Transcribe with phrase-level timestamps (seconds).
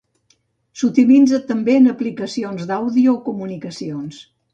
[0.81, 4.19] S'utilitzen també en aplicacions d'àudio o comunicacions.